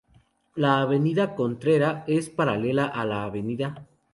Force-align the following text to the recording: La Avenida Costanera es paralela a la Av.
La 0.63 0.71
Avenida 0.85 1.27
Costanera 1.39 1.91
es 2.17 2.31
paralela 2.41 2.85
a 3.03 3.09
la 3.11 3.21
Av. 3.29 3.39